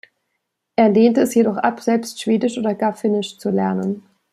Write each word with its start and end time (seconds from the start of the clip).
Er 0.75 0.89
lehnte 0.89 1.21
es 1.21 1.35
jedoch 1.35 1.57
ab, 1.57 1.79
selbst 1.79 2.19
Schwedisch 2.19 2.57
oder 2.57 2.73
gar 2.73 2.95
Finnisch 2.95 3.37
zu 3.37 3.51
lernen. 3.51 4.01